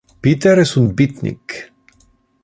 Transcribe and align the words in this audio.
Peter 0.19 0.53
es 0.61 0.71
un 0.83 0.87
beatnik. 1.01 1.57